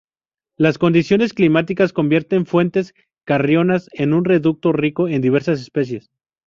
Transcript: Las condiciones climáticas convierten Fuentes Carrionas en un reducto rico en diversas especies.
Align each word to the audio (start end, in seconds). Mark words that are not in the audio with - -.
Las 0.57 0.79
condiciones 0.79 1.31
climáticas 1.31 1.93
convierten 1.93 2.47
Fuentes 2.47 2.95
Carrionas 3.23 3.87
en 3.93 4.15
un 4.15 4.25
reducto 4.25 4.71
rico 4.71 5.07
en 5.07 5.21
diversas 5.21 5.59
especies. 5.61 6.09